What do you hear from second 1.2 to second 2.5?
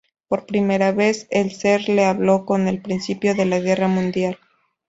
"el ser" le habló